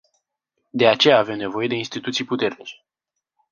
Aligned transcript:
De 0.73 0.87
aceea 0.87 1.17
avem 1.17 1.37
nevoie 1.37 1.67
de 1.67 1.75
instituții 1.75 2.25
puternice. 2.25 2.85